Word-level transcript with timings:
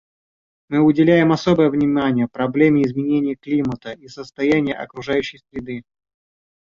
Мы 0.69 0.79
уделяем 0.81 1.31
особое 1.31 1.69
внимание 1.69 2.27
проблеме 2.27 2.81
изменения 2.87 3.35
климата 3.35 3.91
и 3.91 4.07
состояния 4.07 4.73
окружающей 4.73 5.37
среды. 5.51 5.83